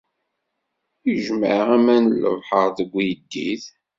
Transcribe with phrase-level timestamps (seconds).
[1.13, 3.63] Ijmeɛ aman n lebḥer deg uyeddid.